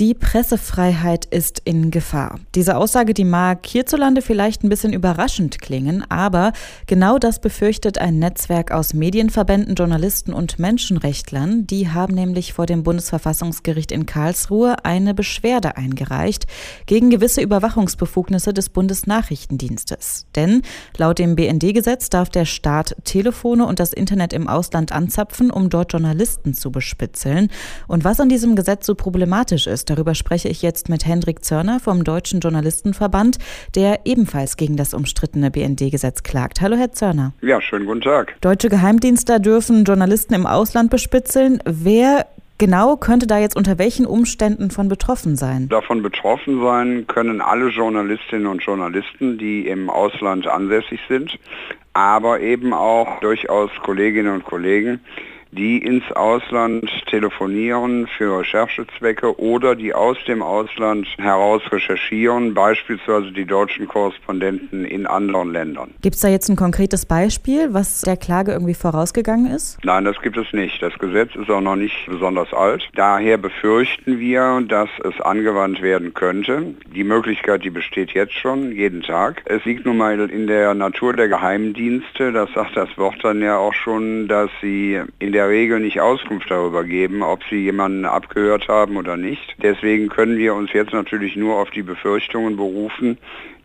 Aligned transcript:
Die 0.00 0.14
Pressefreiheit 0.14 1.26
ist 1.26 1.60
in 1.66 1.90
Gefahr. 1.90 2.40
Diese 2.54 2.78
Aussage, 2.78 3.12
die 3.12 3.26
mag 3.26 3.66
hierzulande 3.66 4.22
vielleicht 4.22 4.64
ein 4.64 4.70
bisschen 4.70 4.94
überraschend 4.94 5.60
klingen, 5.60 6.10
aber 6.10 6.54
genau 6.86 7.18
das 7.18 7.38
befürchtet 7.38 7.98
ein 7.98 8.18
Netzwerk 8.18 8.72
aus 8.72 8.94
Medienverbänden, 8.94 9.74
Journalisten 9.74 10.32
und 10.32 10.58
Menschenrechtlern. 10.58 11.66
Die 11.66 11.90
haben 11.90 12.14
nämlich 12.14 12.54
vor 12.54 12.64
dem 12.64 12.82
Bundesverfassungsgericht 12.82 13.92
in 13.92 14.06
Karlsruhe 14.06 14.76
eine 14.86 15.12
Beschwerde 15.12 15.76
eingereicht 15.76 16.46
gegen 16.86 17.10
gewisse 17.10 17.42
Überwachungsbefugnisse 17.42 18.54
des 18.54 18.70
Bundesnachrichtendienstes. 18.70 20.24
Denn 20.34 20.62
laut 20.96 21.18
dem 21.18 21.36
BND-Gesetz 21.36 22.08
darf 22.08 22.30
der 22.30 22.46
Staat 22.46 22.96
Telefone 23.04 23.66
und 23.66 23.78
das 23.78 23.92
Internet 23.92 24.32
im 24.32 24.48
Ausland 24.48 24.92
anzapfen, 24.92 25.50
um 25.50 25.68
dort 25.68 25.92
Journalisten 25.92 26.54
zu 26.54 26.72
bespitzeln. 26.72 27.50
Und 27.86 28.02
was 28.04 28.18
an 28.18 28.30
diesem 28.30 28.56
Gesetz 28.56 28.86
so 28.86 28.94
problematisch 28.94 29.66
ist, 29.66 29.89
Darüber 29.90 30.14
spreche 30.14 30.48
ich 30.48 30.62
jetzt 30.62 30.88
mit 30.88 31.04
Hendrik 31.04 31.44
Zörner 31.44 31.80
vom 31.80 32.04
Deutschen 32.04 32.38
Journalistenverband, 32.38 33.38
der 33.74 34.02
ebenfalls 34.04 34.56
gegen 34.56 34.76
das 34.76 34.94
umstrittene 34.94 35.50
BND-Gesetz 35.50 36.22
klagt. 36.22 36.60
Hallo, 36.60 36.76
Herr 36.76 36.92
Zörner. 36.92 37.32
Ja, 37.42 37.60
schönen 37.60 37.86
guten 37.86 38.02
Tag. 38.02 38.40
Deutsche 38.40 38.68
Geheimdienste 38.68 39.40
dürfen 39.40 39.82
Journalisten 39.82 40.34
im 40.34 40.46
Ausland 40.46 40.90
bespitzeln. 40.90 41.60
Wer 41.64 42.26
genau 42.58 42.98
könnte 42.98 43.26
da 43.26 43.38
jetzt 43.38 43.56
unter 43.56 43.78
welchen 43.78 44.06
Umständen 44.06 44.70
von 44.70 44.86
betroffen 44.88 45.34
sein? 45.34 45.68
Davon 45.68 46.02
betroffen 46.02 46.62
sein 46.62 47.08
können 47.08 47.40
alle 47.40 47.70
Journalistinnen 47.70 48.46
und 48.46 48.62
Journalisten, 48.62 49.38
die 49.38 49.66
im 49.66 49.90
Ausland 49.90 50.46
ansässig 50.46 51.00
sind, 51.08 51.36
aber 51.94 52.38
eben 52.38 52.72
auch 52.72 53.18
durchaus 53.18 53.70
Kolleginnen 53.82 54.34
und 54.34 54.44
Kollegen, 54.44 55.00
die 55.52 55.78
ins 55.78 56.10
Ausland 56.12 56.88
telefonieren 57.06 58.06
für 58.16 58.40
Recherchezwecke 58.40 59.38
oder 59.40 59.74
die 59.74 59.92
aus 59.94 60.16
dem 60.26 60.42
Ausland 60.42 61.06
heraus 61.18 61.62
recherchieren, 61.70 62.54
beispielsweise 62.54 63.32
die 63.32 63.44
deutschen 63.44 63.88
Korrespondenten 63.88 64.84
in 64.84 65.06
anderen 65.06 65.52
Ländern. 65.52 65.90
Gibt 66.02 66.16
es 66.16 66.20
da 66.20 66.28
jetzt 66.28 66.48
ein 66.48 66.56
konkretes 66.56 67.06
Beispiel, 67.06 67.72
was 67.72 68.02
der 68.02 68.16
Klage 68.16 68.52
irgendwie 68.52 68.74
vorausgegangen 68.74 69.52
ist? 69.52 69.78
Nein, 69.84 70.04
das 70.04 70.20
gibt 70.20 70.36
es 70.36 70.52
nicht. 70.52 70.82
Das 70.82 70.96
Gesetz 70.98 71.34
ist 71.34 71.50
auch 71.50 71.60
noch 71.60 71.76
nicht 71.76 72.06
besonders 72.06 72.52
alt. 72.52 72.88
Daher 72.94 73.38
befürchten 73.38 74.18
wir, 74.18 74.62
dass 74.68 74.88
es 75.04 75.20
angewandt 75.20 75.82
werden 75.82 76.14
könnte. 76.14 76.74
Die 76.94 77.04
Möglichkeit, 77.04 77.64
die 77.64 77.70
besteht 77.70 78.12
jetzt 78.12 78.34
schon, 78.34 78.72
jeden 78.72 79.02
Tag. 79.02 79.42
Es 79.46 79.64
liegt 79.64 79.86
nun 79.86 79.96
mal 79.96 80.18
in 80.30 80.46
der 80.46 80.74
Natur 80.74 81.14
der 81.14 81.28
Geheimdienste, 81.28 82.32
das 82.32 82.52
sagt 82.52 82.76
das 82.76 82.96
Wort 82.96 83.16
dann 83.22 83.42
ja 83.42 83.58
auch 83.58 83.74
schon, 83.74 84.28
dass 84.28 84.50
sie 84.60 85.00
in 85.18 85.32
der 85.32 85.39
der 85.40 85.48
Regel 85.48 85.80
nicht 85.80 86.02
Auskunft 86.02 86.50
darüber 86.50 86.84
geben, 86.84 87.22
ob 87.22 87.42
sie 87.48 87.56
jemanden 87.56 88.04
abgehört 88.04 88.68
haben 88.68 88.98
oder 88.98 89.16
nicht. 89.16 89.56
Deswegen 89.62 90.10
können 90.10 90.36
wir 90.36 90.54
uns 90.54 90.70
jetzt 90.74 90.92
natürlich 90.92 91.34
nur 91.34 91.56
auf 91.56 91.70
die 91.70 91.82
Befürchtungen 91.82 92.58
berufen, 92.58 93.16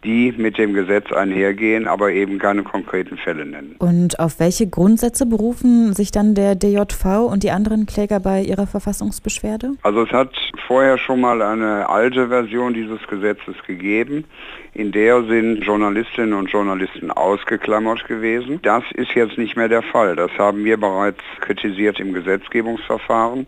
die 0.03 0.33
mit 0.38 0.57
dem 0.57 0.73
Gesetz 0.73 1.11
einhergehen, 1.11 1.88
aber 1.88 2.11
eben 2.11 2.39
keine 2.39 2.63
konkreten 2.63 3.17
Fälle 3.17 3.45
nennen. 3.45 3.75
Und 3.79 4.19
auf 4.19 4.39
welche 4.39 4.67
Grundsätze 4.67 5.25
berufen 5.25 5.93
sich 5.93 6.11
dann 6.11 6.35
der 6.35 6.55
DJV 6.55 7.27
und 7.29 7.43
die 7.43 7.51
anderen 7.51 7.85
Kläger 7.85 8.19
bei 8.19 8.41
ihrer 8.41 8.67
Verfassungsbeschwerde? 8.67 9.73
Also 9.83 10.03
es 10.03 10.11
hat 10.11 10.31
vorher 10.67 10.97
schon 10.97 11.21
mal 11.21 11.41
eine 11.41 11.89
alte 11.89 12.27
Version 12.27 12.73
dieses 12.73 13.05
Gesetzes 13.07 13.55
gegeben. 13.66 14.25
In 14.73 14.91
der 14.91 15.23
sind 15.23 15.63
Journalistinnen 15.63 16.33
und 16.33 16.51
Journalisten 16.51 17.09
ausgeklammert 17.09 18.05
gewesen. 18.07 18.59
Das 18.61 18.83
ist 18.93 19.13
jetzt 19.16 19.38
nicht 19.38 19.55
mehr 19.55 19.69
der 19.69 19.83
Fall. 19.83 20.16
Das 20.16 20.31
haben 20.38 20.66
wir 20.66 20.77
bereits 20.77 21.21
kritisiert 21.39 21.99
im 21.99 22.13
Gesetzgebungsverfahren. 22.13 23.47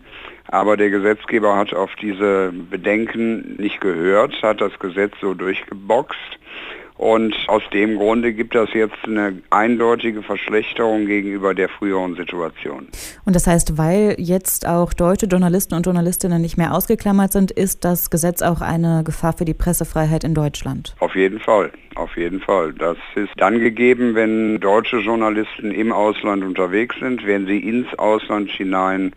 Aber 0.49 0.77
der 0.77 0.89
Gesetzgeber 0.89 1.55
hat 1.55 1.73
auf 1.73 1.95
diese 2.01 2.51
Bedenken 2.51 3.55
nicht 3.57 3.81
gehört, 3.81 4.41
hat 4.41 4.61
das 4.61 4.77
Gesetz 4.79 5.13
so 5.21 5.33
durchgeboxt 5.33 6.37
und 6.97 7.35
aus 7.47 7.61
dem 7.71 7.97
Grunde 7.97 8.33
gibt 8.33 8.55
es 8.55 8.73
jetzt 8.73 8.97
eine 9.05 9.39
eindeutige 9.51 10.23
Verschlechterung 10.23 11.05
gegenüber 11.05 11.53
der 11.53 11.69
früheren 11.69 12.15
Situation. 12.15 12.87
Und 13.23 13.35
das 13.35 13.45
heißt, 13.45 13.77
weil 13.77 14.15
jetzt 14.17 14.67
auch 14.67 14.93
deutsche 14.93 15.27
Journalisten 15.27 15.75
und 15.75 15.85
Journalistinnen 15.85 16.41
nicht 16.41 16.57
mehr 16.57 16.73
ausgeklammert 16.73 17.31
sind, 17.31 17.51
ist 17.51 17.85
das 17.85 18.09
Gesetz 18.09 18.41
auch 18.41 18.61
eine 18.61 19.03
Gefahr 19.03 19.33
für 19.33 19.45
die 19.45 19.53
Pressefreiheit 19.53 20.23
in 20.23 20.33
Deutschland? 20.33 20.95
Auf 20.99 21.15
jeden 21.15 21.39
Fall. 21.39 21.71
Auf 21.93 22.17
jeden 22.17 22.39
Fall. 22.39 22.73
Das 22.73 22.97
ist 23.15 23.31
dann 23.37 23.59
gegeben, 23.59 24.15
wenn 24.15 24.59
deutsche 24.59 24.97
Journalisten 24.97 25.71
im 25.71 25.91
Ausland 25.91 26.43
unterwegs 26.43 26.95
sind, 26.99 27.25
wenn 27.25 27.45
sie 27.45 27.59
ins 27.59 27.87
Ausland 27.97 28.49
hinein 28.51 29.13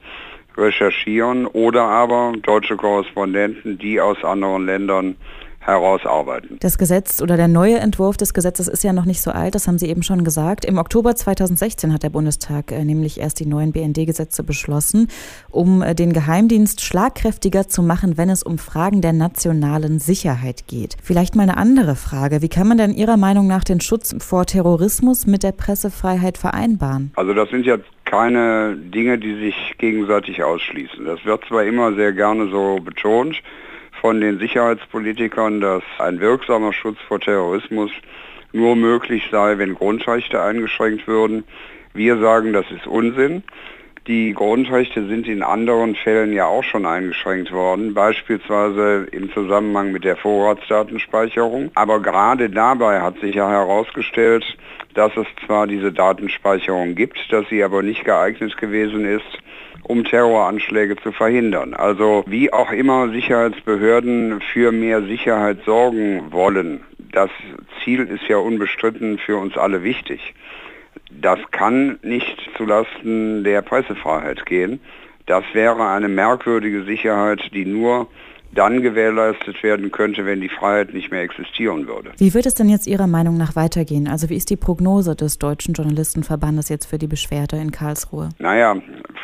recherchieren 0.61 1.47
oder 1.47 1.83
aber 1.83 2.35
deutsche 2.43 2.77
Korrespondenten, 2.77 3.79
die 3.79 4.01
aus 4.01 4.23
anderen 4.23 4.67
Ländern 4.67 5.17
herausarbeiten. 5.61 6.57
Das 6.61 6.79
Gesetz 6.79 7.21
oder 7.21 7.37
der 7.37 7.49
neue 7.49 7.79
Entwurf 7.79 8.17
des 8.17 8.33
Gesetzes 8.33 8.67
ist 8.67 8.83
ja 8.83 8.93
noch 8.93 9.05
nicht 9.05 9.21
so 9.21 9.31
alt, 9.31 9.55
das 9.55 9.69
haben 9.69 9.79
Sie 9.79 9.89
eben 9.89 10.03
schon 10.03 10.25
gesagt. 10.25 10.65
Im 10.65 10.79
Oktober 10.79 11.15
2016 11.15 11.93
hat 11.93 12.03
der 12.03 12.09
Bundestag 12.09 12.73
äh, 12.73 12.85
nämlich 12.85 13.21
erst 13.21 13.41
die 13.41 13.47
neuen 13.47 13.73
BND-Gesetze 13.73 14.43
beschlossen, 14.43 15.09
um 15.51 15.83
äh, 15.83 15.95
den 15.95 16.13
Geheimdienst 16.13 16.81
schlagkräftiger 16.81 17.69
zu 17.69 17.83
machen, 17.83 18.17
wenn 18.17 18.31
es 18.31 18.43
um 18.43 18.57
Fragen 18.57 19.03
der 19.03 19.13
nationalen 19.13 19.99
Sicherheit 19.99 20.67
geht. 20.67 20.97
Vielleicht 21.03 21.37
mal 21.37 21.43
eine 21.43 21.59
andere 21.59 21.95
Frage. 21.95 22.41
Wie 22.41 22.49
kann 22.49 22.67
man 22.67 22.79
denn 22.79 22.95
Ihrer 22.95 23.19
Meinung 23.19 23.47
nach 23.47 23.65
den 23.65 23.83
Schutz 23.83 24.17
vor 24.19 24.47
Terrorismus 24.47 25.27
mit 25.27 25.43
der 25.43 25.53
Pressefreiheit 25.53 26.39
vereinbaren? 26.39 27.13
Also 27.17 27.35
das 27.35 27.51
sind 27.51 27.67
ja 27.67 27.77
keine 28.11 28.77
Dinge, 28.77 29.19
die 29.19 29.35
sich 29.37 29.75
gegenseitig 29.79 30.43
ausschließen. 30.43 31.05
Das 31.05 31.25
wird 31.25 31.45
zwar 31.45 31.63
immer 31.63 31.95
sehr 31.95 32.13
gerne 32.13 32.49
so 32.49 32.79
betont, 32.83 33.41
von 34.01 34.21
den 34.21 34.39
Sicherheitspolitikern, 34.39 35.61
dass 35.61 35.83
ein 35.99 36.21
wirksamer 36.21 36.73
Schutz 36.73 36.99
vor 37.07 37.21
Terrorismus 37.21 37.91
nur 38.53 38.75
möglich 38.75 39.29
sei, 39.31 39.59
wenn 39.59 39.75
Grundrechte 39.75 40.43
eingeschränkt 40.43 41.07
würden. 41.07 41.45
Wir 41.95 42.19
sagen, 42.19 42.53
das 42.53 42.69
ist 42.71 42.87
Unsinn. 42.87 43.45
Die 44.07 44.33
Grundrechte 44.33 45.07
sind 45.07 45.29
in 45.29 45.43
anderen 45.43 45.95
Fällen 45.95 46.33
ja 46.33 46.47
auch 46.47 46.65
schon 46.65 46.87
eingeschränkt 46.87 47.53
worden, 47.53 47.95
beispielsweise 47.95 49.07
im 49.13 49.31
Zusammenhang 49.33 49.93
mit 49.93 50.03
der 50.03 50.17
Vorratsdatenspeicherung. 50.17 51.71
Aber 51.75 52.01
gerade 52.01 52.51
dabei 52.51 53.03
hat 53.03 53.21
sich 53.21 53.37
ja 53.37 53.49
herausgestellt, 53.49 54.45
dass 54.95 55.17
es 55.17 55.27
zwar 55.47 55.67
diese 55.67 55.93
Datenspeicherung 55.93 56.95
gibt, 56.95 57.19
dass 57.33 57.49
sie 57.49 57.63
aber 57.63 57.83
nicht 57.83 58.05
geeignet 58.05 58.57
gewesen 58.57 59.05
ist, 59.05 59.39
um 59.83 60.05
Terroranschläge 60.05 60.97
zu 60.97 61.13
verhindern. 61.13 61.75
Also 61.75 62.25
wie 62.27 62.53
auch 62.53 62.73
immer 62.73 63.09
Sicherheitsbehörden 63.11 64.41
für 64.41 64.73
mehr 64.73 65.03
Sicherheit 65.03 65.59
sorgen 65.65 66.31
wollen, 66.31 66.81
das 67.13 67.31
Ziel 67.83 68.03
ist 68.03 68.29
ja 68.29 68.37
unbestritten 68.37 69.19
für 69.19 69.37
uns 69.37 69.57
alle 69.57 69.83
wichtig. 69.83 70.35
Das 71.11 71.39
kann 71.51 71.99
nicht 72.03 72.37
zulasten 72.57 73.43
der 73.43 73.63
Pressefreiheit 73.63 74.47
gehen. 74.47 74.81
Das 75.27 75.45
wäre 75.53 75.89
eine 75.89 76.09
merkwürdige 76.09 76.85
Sicherheit, 76.85 77.53
die 77.53 77.65
nur 77.65 78.09
dann 78.53 78.83
gewährleistet 78.83 79.63
werden 79.63 79.91
könnte, 79.91 80.27
wenn 80.27 80.41
die 80.41 80.49
Freiheit 80.49 80.93
nicht 80.93 81.11
mehr 81.11 81.23
existieren 81.23 81.87
würde. 81.87 82.13
Wie 82.19 82.35
wird 82.35 82.47
es 82.47 82.55
denn 82.55 82.69
jetzt 82.69 82.87
Ihrer 82.87 83.07
Meinung 83.07 83.37
nach 83.37 83.57
weitergehen? 83.57 84.09
Also 84.09 84.29
wie 84.29 84.37
ist 84.37 84.51
die 84.51 84.57
Prognose 84.57 85.15
des 85.15 85.39
Deutschen 85.39 85.75
Journalistenverbandes 85.75 86.69
jetzt 86.69 86.87
für 86.87 86.99
die 86.99 87.07
Beschwerde 87.07 87.57
in 87.57 87.71
Karlsruhe? 87.71 88.31
Naja, 88.39 88.77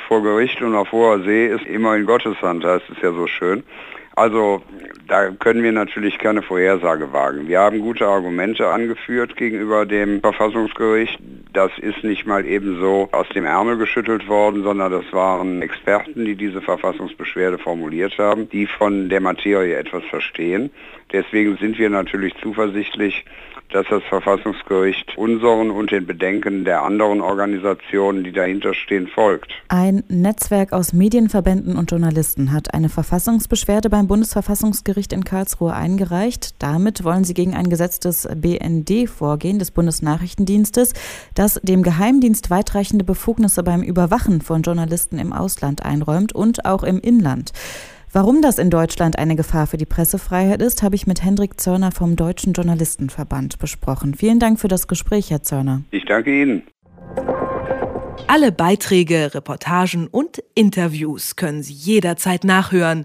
vor 0.09 0.23
Gericht 0.23 0.63
und 0.63 0.75
auf 0.75 0.93
hoher 0.93 1.23
See 1.25 1.47
ist 1.47 1.67
immer 1.67 1.97
in 1.97 2.07
Gottes 2.07 2.41
Hand, 2.41 2.65
heißt 2.65 2.85
es 2.91 3.03
ja 3.03 3.13
so 3.13 3.27
schön. 3.27 3.65
Also 4.17 4.63
da 5.09 5.31
können 5.31 5.63
wir 5.63 5.73
natürlich 5.73 6.19
keine 6.19 6.41
Vorhersage 6.41 7.13
wagen. 7.13 7.49
Wir 7.49 7.61
haben 7.61 7.81
gute 7.81 8.07
Argumente 8.07 8.67
angeführt 8.67 9.37
gegenüber 9.37 9.85
dem 9.85 10.23
Verfassungsgericht. 10.23 11.19
Das 11.53 11.71
ist 11.79 12.03
nicht 12.03 12.27
mal 12.27 12.47
ebenso 12.47 13.11
aus 13.13 13.29
dem 13.35 13.45
Ärmel 13.45 13.77
geschüttelt 13.77 14.27
worden, 14.27 14.63
sondern 14.63 14.91
das 14.91 15.05
waren 15.13 15.61
Experten, 15.61 16.25
die 16.25 16.35
diese 16.35 16.63
Verfassungsbeschwerde 16.63 17.59
formuliert 17.59 18.17
haben, 18.17 18.49
die 18.49 18.67
von 18.67 19.11
der 19.11 19.21
Materie 19.21 19.77
etwas 19.77 20.03
verstehen. 20.05 20.71
Deswegen 21.13 21.59
sind 21.59 21.79
wir 21.79 21.91
natürlich 21.91 22.35
zuversichtlich, 22.43 23.25
dass 23.73 23.87
das 23.89 24.03
Verfassungsgericht 24.05 25.17
unseren 25.17 25.71
und 25.71 25.91
den 25.91 26.07
Bedenken 26.07 26.65
der 26.65 26.83
anderen 26.83 27.21
Organisationen, 27.21 28.25
die 28.25 28.33
dahinter 28.33 28.75
stehen, 28.75 29.09
folgt. 29.09 29.53
Ein 29.69 30.03
Netzwerk 30.09 30.73
aus 30.73 30.93
Medienverbänden 30.93 31.77
und 31.77 31.91
Journalisten 31.91 32.53
hat 32.53 32.75
eine 32.75 32.89
Verfassungsbeschwerde 32.89 33.91
beim 34.07 34.09
Bundesverfassungsgericht 34.09 35.13
in 35.13 35.25
Karlsruhe 35.25 35.75
eingereicht. 35.75 36.55
Damit 36.61 37.03
wollen 37.03 37.25
sie 37.25 37.35
gegen 37.35 37.55
ein 37.55 37.69
Gesetz 37.69 37.99
des 37.99 38.29
BND 38.37 39.09
vorgehen, 39.09 39.59
des 39.59 39.73
Bundesnachrichtendienstes, 39.73 40.93
das 41.35 41.61
dem 41.65 41.83
Geheimdienst 41.83 42.49
weitreichende 42.49 43.05
Befugnisse 43.05 43.65
beim 43.65 43.83
Überwachen 43.83 44.41
von 44.43 44.63
Journalisten 44.63 45.19
im 45.19 45.33
Ausland 45.33 45.85
einräumt 45.85 46.33
und 46.33 46.65
auch 46.65 46.85
im 46.85 47.01
Inland. 47.01 47.53
Warum 48.13 48.43
das 48.43 48.59
in 48.59 48.71
Deutschland 48.71 49.19
eine 49.19 49.35
Gefahr 49.35 49.67
für 49.67 49.77
die 49.77 49.87
Pressefreiheit 49.87 50.63
ist, 50.63 50.83
habe 50.83 50.95
ich 50.95 51.07
mit 51.09 51.23
Hendrik 51.23 51.61
Zörner 51.61 51.91
vom 51.91 52.15
Deutschen 52.15 52.53
Journalistenverband 52.53 53.59
besprochen. 53.59 54.15
Vielen 54.15 54.39
Dank 54.39 54.61
für 54.61 54.69
das 54.69 54.87
Gespräch, 54.87 55.31
Herr 55.31 55.43
Zörner. 55.43 55.83
Ich 55.91 56.05
danke 56.05 56.43
Ihnen. 56.43 56.63
Alle 58.29 58.53
Beiträge, 58.53 59.35
Reportagen 59.35 60.07
und 60.07 60.43
Interviews 60.55 61.37
können 61.37 61.63
Sie 61.63 61.75
jederzeit 61.75 62.45
nachhören 62.45 63.05